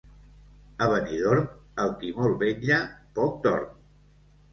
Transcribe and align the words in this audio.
A 0.85 0.85
Benidorm, 0.91 1.43
el 1.83 1.93
qui 1.99 2.09
molt 2.21 2.39
vetlla, 2.45 2.79
poc 3.21 3.37
dorm. 3.45 3.69